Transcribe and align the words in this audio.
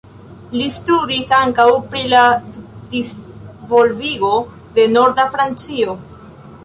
Li 0.59 0.63
studis 0.75 1.27
ankaŭ 1.39 1.65
pri 1.91 2.01
la 2.13 2.23
subdisvolvigo 2.53 4.33
de 4.79 4.89
Norda 4.97 5.29
Francio. 5.37 5.95